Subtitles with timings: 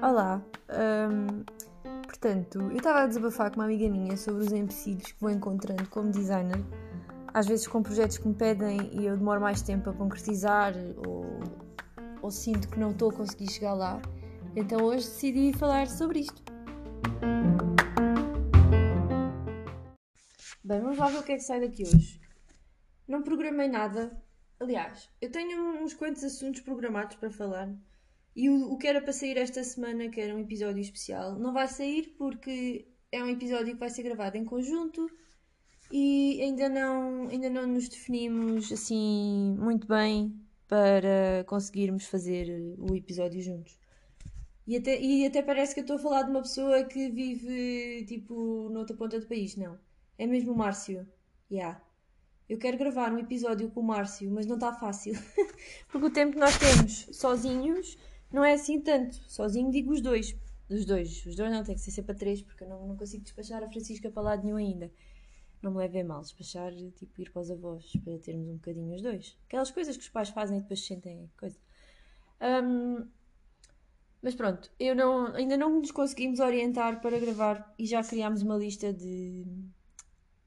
[0.00, 0.40] Olá,
[1.10, 1.42] hum,
[2.04, 5.88] portanto, eu estava a desabafar com uma amiga minha sobre os empecilhos que vou encontrando
[5.88, 6.64] como designer,
[7.34, 10.72] às vezes com projetos que me pedem e eu demoro mais tempo a concretizar
[11.04, 11.26] ou,
[12.22, 14.00] ou sinto que não estou a conseguir chegar lá,
[14.54, 16.40] então hoje decidi falar sobre isto.
[20.62, 22.20] Bem, vamos lá ver o que é que sai daqui hoje.
[23.08, 24.16] Não programei nada,
[24.60, 27.74] aliás, eu tenho uns quantos assuntos programados para falar
[28.36, 31.52] e o, o que era para sair esta semana, que era um episódio especial, não
[31.52, 35.10] vai sair porque é um episódio que vai ser gravado em conjunto
[35.90, 43.42] e ainda não, ainda não nos definimos assim muito bem para conseguirmos fazer o episódio
[43.42, 43.80] juntos.
[44.66, 48.04] E até, e até parece que eu estou a falar de uma pessoa que vive
[48.06, 49.76] tipo noutra ponta do país, não.
[50.16, 51.08] É mesmo o Márcio.
[51.50, 51.82] Yeah.
[52.50, 55.14] Eu quero gravar um episódio com o Márcio, mas não está fácil.
[55.86, 57.96] Porque o tempo que nós temos sozinhos
[58.28, 59.14] não é assim tanto.
[59.28, 60.36] Sozinho digo os dois.
[60.68, 61.24] Os dois.
[61.24, 63.62] Os dois não, tem que ser sempre a três, porque eu não, não consigo despachar
[63.62, 64.90] a Francisca para lado nenhum ainda.
[65.62, 69.00] Não me levem mal, despachar, tipo, ir para os avós, para termos um bocadinho os
[69.00, 69.38] dois.
[69.46, 71.56] Aquelas coisas que os pais fazem e depois sentem coisa.
[72.64, 73.06] Um,
[74.20, 78.56] mas pronto, eu não, ainda não nos conseguimos orientar para gravar e já criámos uma
[78.56, 79.46] lista de,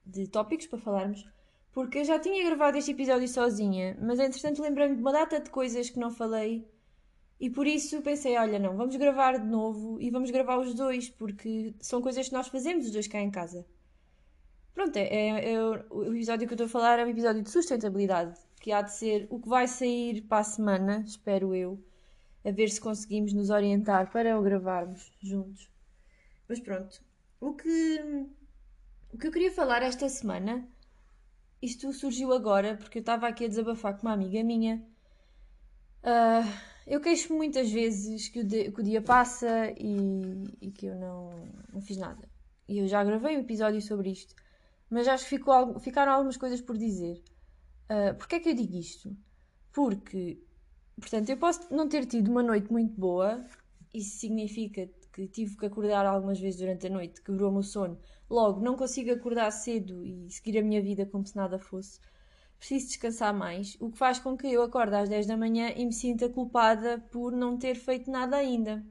[0.04, 1.32] de tópicos para falarmos.
[1.74, 5.50] Porque eu já tinha gravado este episódio sozinha, mas entretanto lembrei-me de uma data de
[5.50, 6.64] coisas que não falei
[7.40, 11.10] e por isso pensei, olha, não, vamos gravar de novo e vamos gravar os dois,
[11.10, 13.66] porque são coisas que nós fazemos os dois cá em casa.
[14.72, 17.50] Pronto, é, é, é o episódio que eu estou a falar é um episódio de
[17.50, 21.82] sustentabilidade, que há de ser o que vai sair para a semana, espero eu,
[22.44, 25.68] a ver se conseguimos nos orientar para o gravarmos juntos.
[26.48, 27.02] Mas pronto,
[27.40, 28.26] o que,
[29.12, 30.68] o que eu queria falar esta semana,
[31.64, 34.84] isto surgiu agora porque eu estava aqui a desabafar com uma amiga minha.
[36.02, 36.46] Uh,
[36.86, 40.94] eu queixo muitas vezes que o, de, que o dia passa e, e, que eu
[40.96, 41.30] não,
[41.72, 42.28] não fiz nada.
[42.68, 44.34] E eu já gravei um episódio sobre isto,
[44.90, 47.22] mas acho que ficou, ficaram algumas coisas por dizer.
[47.84, 49.16] Uh, Porquê é que eu digo isto?
[49.72, 50.42] Porque,
[51.00, 53.42] portanto, eu posso não ter tido uma noite muito boa,
[53.92, 57.98] isso significa que tive que acordar algumas vezes durante a noite, quebrou-me o sono.
[58.28, 62.00] Logo, não consigo acordar cedo e seguir a minha vida como se nada fosse
[62.64, 65.84] preciso descansar mais, o que faz com que eu acorde às 10 da manhã e
[65.84, 68.82] me sinta culpada por não ter feito nada ainda.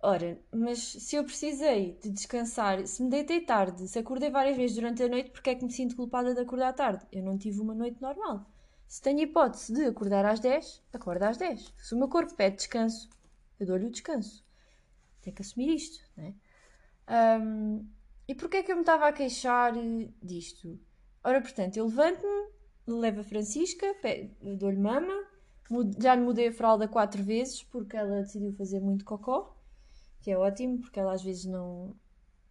[0.00, 4.76] Ora, mas se eu precisei de descansar, se me deitei tarde, se acordei várias vezes
[4.76, 7.04] durante a noite, porque é que me sinto culpada de acordar tarde?
[7.10, 8.46] Eu não tive uma noite normal.
[8.86, 11.74] Se tenho hipótese de acordar às 10, acordo às 10.
[11.76, 13.10] Se o meu corpo pede descanso,
[13.58, 14.46] eu dou-lhe o descanso.
[15.28, 17.38] Tenho que assumir isto, não é?
[17.40, 17.86] Um,
[18.26, 19.72] e porquê é que eu me estava a queixar
[20.22, 20.78] disto?
[21.22, 22.48] Ora, portanto, eu levanto-me,
[22.86, 23.86] levo a Francisca,
[24.58, 25.12] dou-lhe mama,
[25.98, 29.54] já lhe mudei a fralda quatro vezes porque ela decidiu fazer muito cocó,
[30.20, 31.94] que é ótimo, porque ela às vezes não,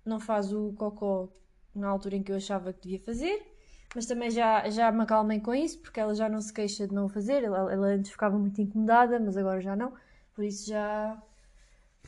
[0.06, 1.30] não faz o cocó
[1.74, 3.56] na altura em que eu achava que devia fazer,
[3.96, 6.94] mas também já, já me acalmei com isso, porque ela já não se queixa de
[6.94, 9.94] não fazer, ela, ela antes ficava muito incomodada, mas agora já não,
[10.34, 11.22] por isso já,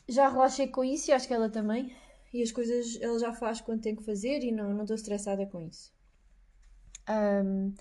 [0.09, 1.96] já relaxei com isso e acho que ela também,
[2.34, 5.62] e as coisas ela já faz quando tem que fazer e não, estou estressada com
[5.62, 5.92] isso.
[7.09, 7.74] Um,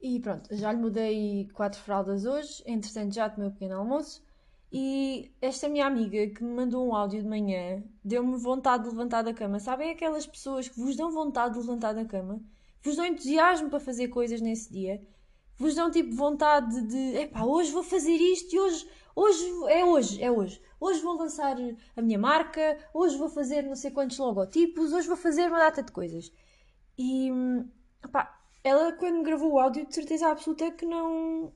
[0.00, 4.22] e pronto, já lhe mudei quatro fraldas hoje, entretanto já tomei o pequeno almoço.
[4.74, 9.22] E esta minha amiga que me mandou um áudio de manhã deu-me vontade de levantar
[9.22, 9.60] da cama.
[9.60, 12.40] Sabem aquelas pessoas que vos dão vontade de levantar da cama?
[12.82, 15.06] Vos dão entusiasmo para fazer coisas nesse dia?
[15.58, 20.22] Vos dão tipo vontade de, epá, hoje vou fazer isto e hoje, hoje é hoje,
[20.22, 20.60] é hoje.
[20.80, 21.56] Hoje vou lançar
[21.96, 25.82] a minha marca, hoje vou fazer não sei quantos logotipos, hoje vou fazer uma data
[25.82, 26.32] de coisas.
[26.98, 27.30] E,
[28.04, 31.52] epá, ela, quando gravou o áudio, de certeza absoluta que não,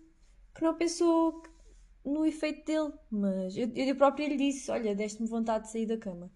[0.55, 1.43] que não pensou
[2.05, 2.93] no efeito dele.
[3.11, 6.31] Mas eu, eu própria lhe disse: Olha, deste-me vontade de sair da cama.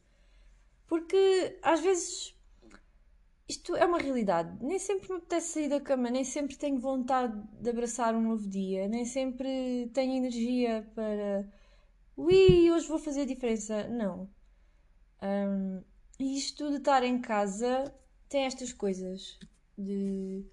[0.86, 2.34] Porque às vezes
[3.50, 4.64] isto é uma realidade.
[4.64, 8.48] Nem sempre me apetece sair da cama, nem sempre tenho vontade de abraçar um novo
[8.48, 11.48] dia, nem sempre tenho energia para.
[12.16, 13.88] Ui, hoje vou fazer a diferença.
[13.88, 14.30] Não.
[15.22, 15.82] Um,
[16.18, 17.92] isto de estar em casa
[18.28, 19.38] tem estas coisas
[19.76, 20.46] de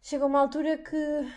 [0.00, 1.32] chega uma altura que,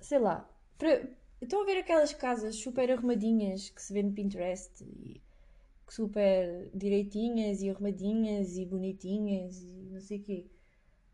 [0.00, 1.08] sei lá, para,
[1.40, 5.22] estão a ver aquelas casas super arrumadinhas que se vê no Pinterest e
[5.92, 10.46] super direitinhas e arrumadinhas e bonitinhas e não sei o quê.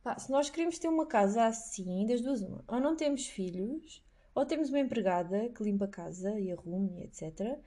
[0.02, 4.04] Pá, se nós queremos ter uma casa assim, das duas uma, ou não temos filhos,
[4.34, 7.58] ou temos uma empregada que limpa a casa e arrume, etc.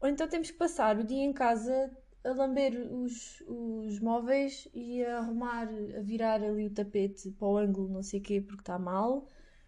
[0.00, 1.90] Ou então temos que passar o dia em casa
[2.24, 7.56] a lamber os, os móveis e a arrumar, a virar ali o tapete para o
[7.56, 9.26] ângulo, não sei o quê, porque está mal,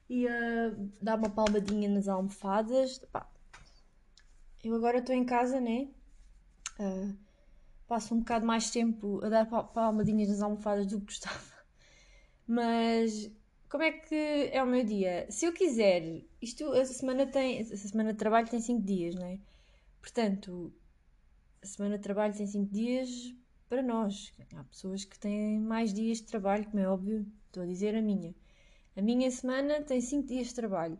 [0.08, 2.98] e a dar uma palmadinha nas almofadas.
[3.12, 3.30] Pá.
[4.62, 5.88] Eu agora estou em casa, né?
[6.78, 7.16] Uh,
[7.86, 11.40] passo um bocado mais tempo a dar palmadinhas nas almofadas do que gostava.
[12.46, 13.30] Mas
[13.68, 15.26] como é que é o meu dia?
[15.30, 19.26] Se eu quiser, isto, a semana tem, a semana de trabalho tem 5 dias, não
[19.26, 19.38] é?
[20.00, 20.72] Portanto,
[21.62, 23.34] a semana de trabalho tem 5 dias
[23.68, 24.32] para nós.
[24.54, 28.02] Há pessoas que têm mais dias de trabalho, como é óbvio, estou a dizer a
[28.02, 28.34] minha.
[28.96, 30.98] A minha semana tem 5 dias de trabalho.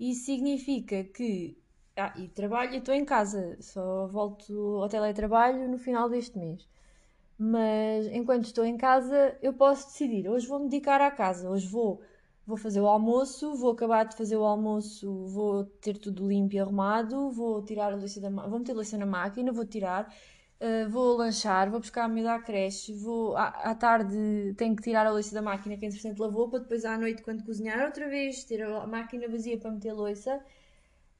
[0.00, 1.56] Isso significa que.
[1.98, 4.52] Ah, e trabalho, eu estou em casa, só volto
[4.82, 6.68] ao teletrabalho no final deste mês.
[7.38, 10.28] Mas enquanto estou em casa, eu posso decidir.
[10.28, 12.02] Hoje vou me dedicar à casa, hoje vou,
[12.46, 16.58] vou fazer o almoço, vou acabar de fazer o almoço, vou ter tudo limpo e
[16.60, 20.12] arrumado, vou tirar a louça da vou meter a louça na máquina, vou tirar,
[20.60, 24.82] uh, vou lanchar, vou buscar a comida à creche, vou à, à, tarde tenho que
[24.82, 28.08] tirar a louça da máquina que entretanto lavou, para depois à noite quando cozinhar outra
[28.08, 30.40] vez ter a máquina vazia para meter louça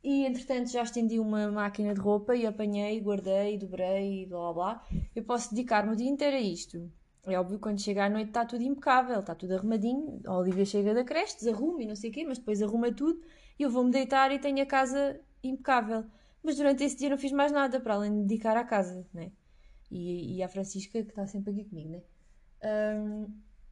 [0.07, 4.53] e entretanto já estendi uma máquina de roupa e apanhei, guardei, dobrei e blá blá
[4.53, 4.87] blá.
[5.17, 6.89] Eu posso dedicar-me o dia inteiro a isto.
[7.25, 10.21] É óbvio quando chega à noite está tudo impecável, está tudo arrumadinho.
[10.25, 13.21] A Olivia chega da creche, desarruma e não sei o quê, mas depois arruma tudo
[13.59, 16.05] e eu vou-me deitar e tenho a casa impecável.
[16.41, 19.33] Mas durante esse dia não fiz mais nada para além de dedicar à casa, né?
[19.91, 22.03] E, e à Francisca que está sempre aqui comigo, né?
[22.63, 23.27] Um,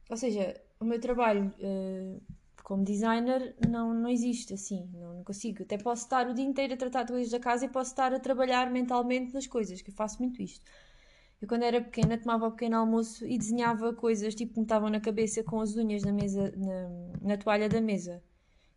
[0.09, 2.21] ou seja, o meu trabalho uh,
[2.65, 5.61] como designer não, não existe assim, não, não, consigo.
[5.61, 8.11] Até posso estar o dia inteiro a tratar de coisas da casa e posso estar
[8.11, 10.65] a trabalhar mentalmente nas coisas, que eu faço muito isto.
[11.39, 14.89] Eu quando era pequena tomava o pequeno almoço e desenhava coisas tipo que me estavam
[14.89, 16.89] na cabeça com as unhas na mesa, na,
[17.21, 18.23] na toalha da mesa.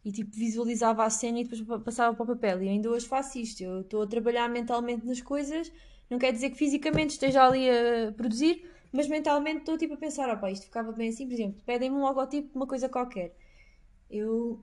[0.05, 2.63] E tipo visualizava a cena e depois passava para o papel.
[2.63, 3.63] E ainda hoje faço isto.
[3.63, 5.73] Eu estou a trabalhar mentalmente nas coisas,
[6.11, 10.29] não quer dizer que fisicamente esteja ali a produzir, mas mentalmente estou tipo a pensar,
[10.29, 13.35] opá, isto ficava bem assim, por exemplo, pedem-me um logotipo de uma coisa qualquer
[14.11, 14.63] eu,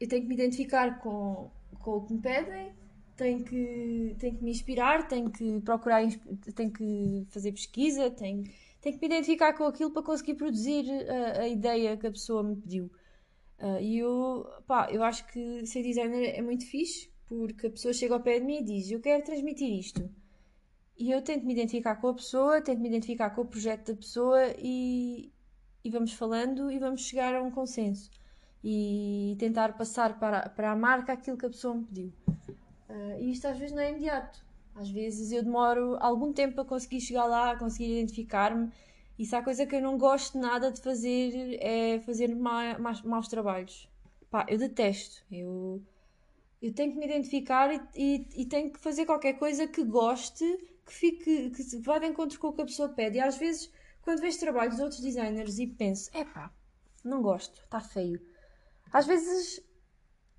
[0.00, 1.50] eu tenho que me identificar com,
[1.80, 2.72] com o que me pedem,
[3.16, 6.02] tenho que, tenho que me inspirar, tenho que procurar,
[6.54, 8.44] tenho que fazer pesquisa, tenho,
[8.80, 12.42] tenho que me identificar com aquilo para conseguir produzir a, a ideia que a pessoa
[12.42, 12.90] me pediu.
[13.58, 17.92] Uh, e eu, pá, eu acho que ser designer é muito fixe, porque a pessoa
[17.92, 20.08] chega ao pé de mim e diz: Eu quero transmitir isto.
[20.96, 23.96] E eu tento me identificar com a pessoa, tento me identificar com o projeto da
[23.96, 25.32] pessoa e,
[25.88, 28.10] e vamos falando e vamos chegar a um consenso
[28.62, 32.12] e tentar passar para, para a marca aquilo que a pessoa me pediu.
[32.90, 34.44] Uh, e isto às vezes não é imediato.
[34.74, 38.70] Às vezes eu demoro algum tempo a conseguir chegar lá, a conseguir identificar-me.
[39.18, 42.92] E se há coisa que eu não gosto nada de fazer é fazer ma ma
[43.04, 43.88] maus trabalhos.
[44.30, 45.24] Pá, eu detesto.
[45.32, 45.82] Eu,
[46.60, 50.44] eu tenho que me identificar e, e, e, tenho que fazer qualquer coisa que goste,
[50.84, 53.16] que fique, que vá de encontro com o que a pessoa pede.
[53.16, 56.52] E às vezes quando vejo trabalhos de outros designers e penso, epá,
[57.04, 58.20] não gosto, está feio.
[58.92, 59.62] Às vezes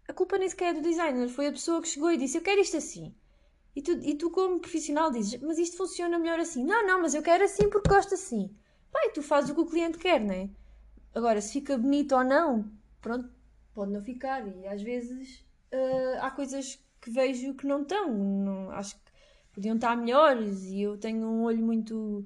[0.08, 2.42] a culpa nem sequer é do designer, foi a pessoa que chegou e disse, eu
[2.42, 3.16] quero isto assim.
[3.76, 6.66] E tu, e tu como profissional dizes, mas isto funciona melhor assim.
[6.66, 8.54] Não, não, mas eu quero assim porque gosto assim.
[8.96, 10.50] E tu fazes o que o cliente quer, não é?
[11.14, 12.70] Agora, se fica bonito ou não,
[13.00, 13.30] pronto,
[13.74, 14.46] pode não ficar.
[14.48, 18.12] E às vezes uh, há coisas que vejo que não estão.
[18.12, 19.12] Não, acho que
[19.54, 22.26] podiam estar melhores e eu tenho um olho muito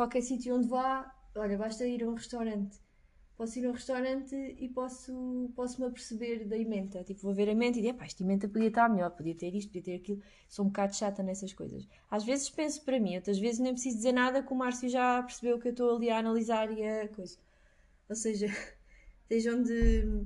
[0.00, 2.78] qualquer sítio onde vá, olha, basta ir a um restaurante.
[3.36, 7.04] Posso ir a um restaurante e posso, posso me aperceber da emenda.
[7.04, 9.68] Tipo, vou ver a emenda e pá, esta emenda podia estar melhor, podia ter isto,
[9.68, 10.22] podia ter aquilo.
[10.48, 11.86] Sou um bocado chata nessas coisas.
[12.10, 15.22] Às vezes penso para mim, outras vezes nem preciso dizer nada, que o Márcio já
[15.22, 17.36] percebeu que eu estou ali a analisar e a coisa.
[18.08, 18.46] Ou seja,
[19.28, 20.24] seja onde,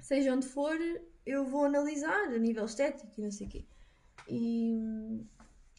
[0.00, 0.78] seja onde for,
[1.26, 3.64] eu vou analisar a nível estético e não sei o quê.
[4.26, 5.20] E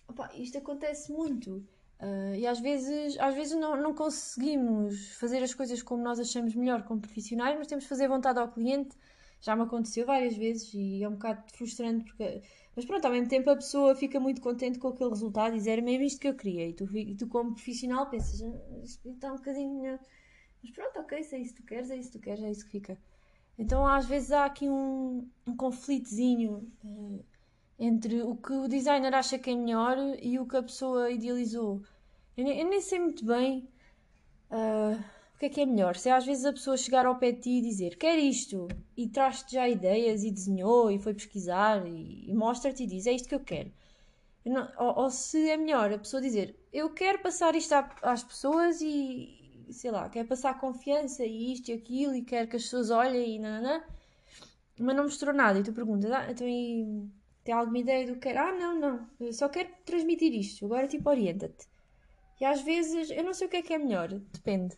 [0.08, 1.66] opa, isto acontece muito.
[2.04, 6.54] Uh, e às vezes, às vezes não, não conseguimos fazer as coisas como nós achamos
[6.54, 8.98] melhor como profissionais, mas temos que fazer vontade ao cliente.
[9.40, 12.42] Já me aconteceu várias vezes e é um bocado frustrante porque.
[12.76, 15.68] Mas pronto, ao mesmo tempo a pessoa fica muito contente com aquele resultado e diz
[15.68, 16.68] era mesmo isto que eu queria.
[16.68, 20.00] E tu, e tu como profissional pensas, ah, isto está um bocadinho melhor.
[20.62, 22.52] Mas pronto, ok, se é isso que tu queres, é isso que tu queres, é
[22.52, 22.98] isso que fica.
[23.58, 27.24] Então às vezes há aqui um, um conflitozinho uh,
[27.80, 31.82] entre o que o designer acha que é melhor e o que a pessoa idealizou.
[32.36, 33.68] Eu nem, eu nem sei muito bem
[34.50, 35.00] uh,
[35.36, 35.96] o que é que é melhor.
[35.96, 39.08] Se às vezes a pessoa chegar ao pé de ti e dizer quer isto e
[39.08, 43.30] traz-te já ideias e desenhou e foi pesquisar e, e mostra-te e diz é isto
[43.30, 43.72] que eu quero.
[44.46, 48.24] Eu não, ou, ou, se é melhor a pessoa dizer eu quero passar isto às
[48.24, 52.64] pessoas e sei lá, quer passar confiança e isto e aquilo e quer que as
[52.64, 53.84] pessoas olhem e nananã,
[54.80, 55.60] mas não mostrou nada.
[55.60, 57.10] E tu perguntas, ah, então e
[57.44, 58.38] tem alguma ideia do que quer.
[58.38, 61.68] Ah, não, não, eu só quero transmitir isto, agora tipo orienta-te.
[62.44, 64.76] E às vezes eu não sei o que é que é melhor, depende.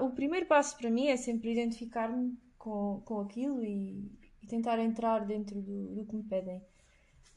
[0.00, 4.10] O primeiro passo para mim é sempre identificar-me com, com aquilo e,
[4.42, 6.60] e, tentar entrar dentro do, do que me pedem.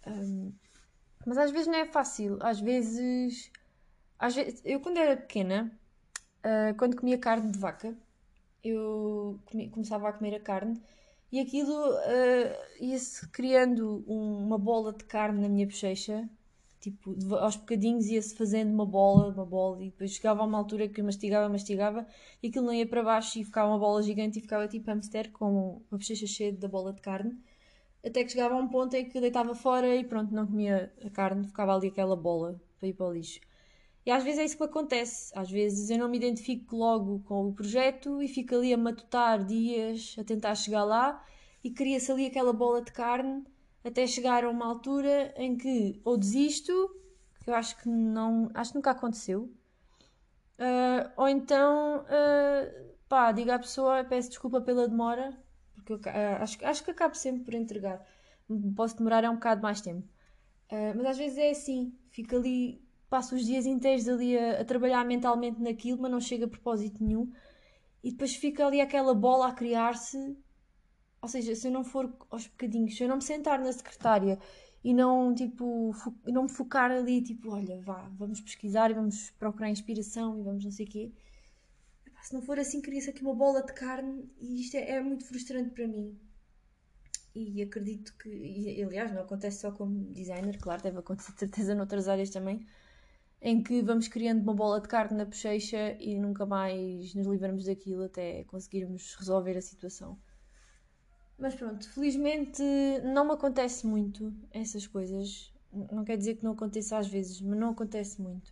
[0.08, 0.52] Um,
[1.24, 2.40] mas às vezes não é fácil.
[2.42, 3.52] Às vezes,
[4.18, 5.72] às vezes eu quando era pequena,
[6.40, 7.96] uh, quando comia carne de vaca,
[8.64, 9.40] eu
[9.72, 10.82] começava a comer a carne
[11.32, 16.28] e aquilo uh, ia-se criando um, uma bola de carne na minha bochecha,
[16.80, 20.88] tipo, aos bocadinhos ia-se fazendo uma bola, uma bola, e depois chegava a uma altura
[20.88, 22.06] que mastigava, mastigava,
[22.42, 25.32] e aquilo não ia para baixo e ficava uma bola gigante e ficava tipo hamster
[25.32, 27.38] com a bochecha cheia da bola de carne.
[28.06, 31.10] Até que chegava a um ponto em que deitava fora e pronto, não comia a
[31.10, 33.40] carne, ficava ali aquela bola para ir para o lixo.
[34.06, 35.38] E às vezes é isso que acontece.
[35.38, 39.44] Às vezes eu não me identifico logo com o projeto e fico ali a matutar
[39.46, 41.22] dias a tentar chegar lá
[41.62, 43.44] e cria-se ali aquela bola de carne
[43.84, 46.72] até chegar a uma altura em que ou desisto,
[47.44, 49.44] que eu acho que não, acho que nunca aconteceu,
[50.60, 55.38] uh, ou então uh, pá, digo à pessoa, peço desculpa pela demora,
[55.76, 58.06] porque eu, uh, acho, acho que acabo sempre por entregar.
[58.76, 60.08] Posso demorar é um bocado mais tempo.
[60.96, 65.06] mas às vezes é assim, fica ali passo os dias inteiros ali a, a, trabalhar
[65.06, 67.32] mentalmente naquilo, mas não chega a propósito nenhum.
[68.04, 70.38] E depois fica ali aquela bola a criar-se.
[71.22, 74.40] Ou seja, se eu não for aos bocadinhos, se eu não me sentar na secretária
[74.84, 75.92] e não, tipo,
[76.26, 80.64] não me focar ali, tipo, olha, vá, vamos pesquisar e vamos procurar inspiração e vamos
[80.64, 81.12] não sei o quê.
[82.22, 85.26] Se não for assim, cria-se aqui uma bola de carne e isto é, é muito
[85.26, 86.18] frustrante para mim
[87.38, 91.76] e acredito que, e, aliás, não acontece só como designer, claro, deve acontecer de certeza
[91.76, 92.66] noutras áreas também,
[93.42, 97.66] em que vamos criando uma bola de carne na bochecha e nunca mais nos livramos
[97.66, 100.20] daquilo até conseguirmos resolver a situação.
[101.38, 102.64] Mas pronto, felizmente
[103.04, 105.54] não me acontece muito essas coisas.
[105.92, 108.52] Não quer dizer que não aconteça às vezes, mas não acontece muito.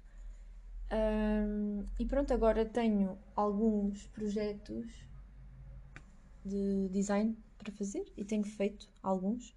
[0.92, 4.86] Um, e pronto, agora tenho alguns projetos
[6.46, 9.56] de design para fazer e tenho feito alguns.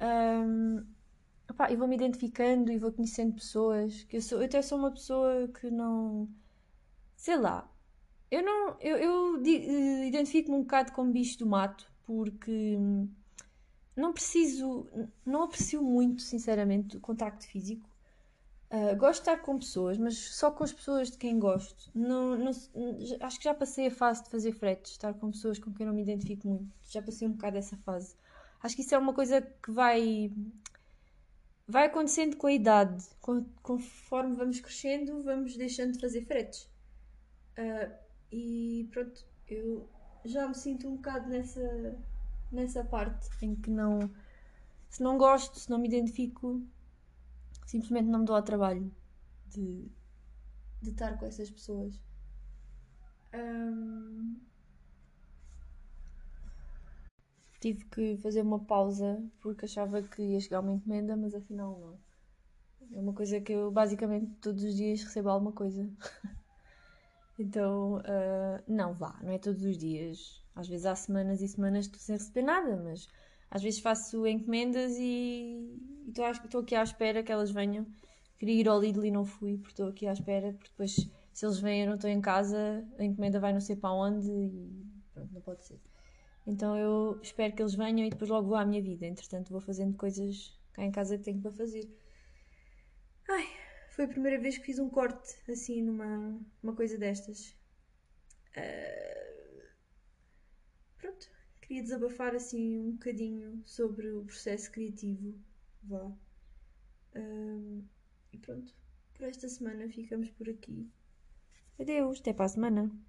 [0.00, 0.86] Um,
[1.48, 4.04] Opá, e vou-me identificando e vou conhecendo pessoas.
[4.04, 6.28] Que eu, sou, eu até sou uma pessoa que não.
[7.16, 7.70] Sei lá.
[8.30, 8.76] Eu não.
[8.80, 12.78] Eu, eu eh, identifico-me um bocado como bicho do mato porque
[13.96, 14.86] não preciso.
[15.24, 17.88] Não aprecio muito, sinceramente, o contacto físico.
[18.68, 21.90] Uh, gosto de estar com pessoas, mas só com as pessoas de quem gosto.
[21.94, 22.50] Não, não,
[23.20, 25.94] acho que já passei a fase de fazer fretes, estar com pessoas com quem não
[25.94, 26.74] me identifico muito.
[26.82, 28.16] Já passei um bocado essa fase.
[28.62, 30.32] Acho que isso é uma coisa que vai
[31.68, 33.04] vai acontecendo com a idade.
[33.62, 36.68] Conforme vamos crescendo, vamos deixando de fazer fretes.
[37.58, 37.92] Uh,
[38.32, 39.88] e pronto, eu
[40.26, 41.96] já me sinto um bocado nessa,
[42.52, 44.10] nessa parte em que não.
[44.88, 46.62] Se não gosto, se não me identifico,
[47.66, 48.90] simplesmente não me dou ao trabalho
[49.46, 49.90] de,
[50.82, 52.00] de estar com essas pessoas.
[57.60, 61.98] Tive que fazer uma pausa porque achava que ia chegar uma encomenda, mas afinal não.
[62.96, 65.90] É uma coisa que eu basicamente todos os dias recebo alguma coisa.
[67.38, 70.42] então, uh, não vá, não é todos os dias.
[70.54, 73.08] Às vezes há semanas e semanas estou sem receber nada, mas
[73.50, 75.78] às vezes faço encomendas e
[76.08, 77.86] estou aqui à espera que elas venham.
[78.38, 81.44] Queria ir ao Lidl e não fui, porque estou aqui à espera, porque depois se
[81.44, 84.86] eles vêm eu não estou em casa, a encomenda vai não sei para onde e
[85.12, 85.78] pronto, não pode ser.
[86.46, 89.06] Então eu espero que eles venham e depois logo vou à minha vida.
[89.06, 91.86] Entretanto, vou fazendo coisas cá em casa que tenho para fazer.
[93.28, 93.46] Ai,
[93.96, 97.56] foi a primeira vez que fiz um corte assim numa uma coisa destas.
[98.54, 99.62] Uh,
[100.98, 101.30] pronto,
[101.62, 105.34] queria desabafar assim um bocadinho sobre o processo criativo.
[105.82, 106.12] Vá.
[107.14, 107.82] Uh,
[108.34, 108.74] e pronto,
[109.14, 110.90] por esta semana ficamos por aqui.
[111.80, 113.06] Adeus, até para a semana.